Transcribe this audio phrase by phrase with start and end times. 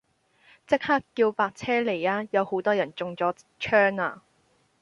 [0.65, 4.23] 即刻叫白車嚟吖，有好多人中咗槍啊